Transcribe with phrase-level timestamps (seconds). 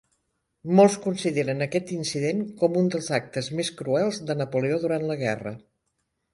[0.77, 5.57] Molts consideren aquest incident com un dels actes més cruels de Napoleó durant la guerra.